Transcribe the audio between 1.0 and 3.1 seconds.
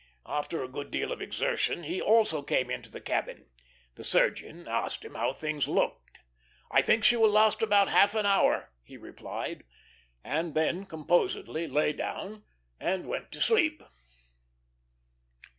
of exertion, he also came into the